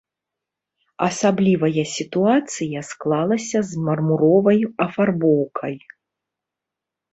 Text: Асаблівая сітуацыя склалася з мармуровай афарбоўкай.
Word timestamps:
Асаблівая 1.07 1.83
сітуацыя 1.97 2.79
склалася 2.91 3.59
з 3.73 3.85
мармуровай 3.85 4.59
афарбоўкай. 4.89 5.81